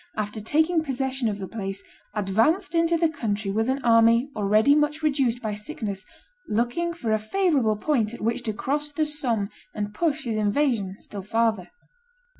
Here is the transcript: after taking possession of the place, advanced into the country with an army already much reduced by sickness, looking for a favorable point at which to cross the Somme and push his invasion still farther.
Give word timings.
after 0.17 0.41
taking 0.41 0.81
possession 0.83 1.29
of 1.29 1.37
the 1.37 1.47
place, 1.47 1.83
advanced 2.15 2.73
into 2.73 2.97
the 2.97 3.07
country 3.07 3.51
with 3.51 3.69
an 3.69 3.79
army 3.85 4.31
already 4.35 4.73
much 4.73 5.03
reduced 5.03 5.43
by 5.43 5.53
sickness, 5.53 6.07
looking 6.47 6.91
for 6.91 7.11
a 7.13 7.19
favorable 7.19 7.77
point 7.77 8.11
at 8.11 8.19
which 8.19 8.41
to 8.41 8.51
cross 8.51 8.91
the 8.91 9.05
Somme 9.05 9.51
and 9.75 9.93
push 9.93 10.23
his 10.23 10.37
invasion 10.37 10.95
still 10.97 11.21
farther. 11.21 11.69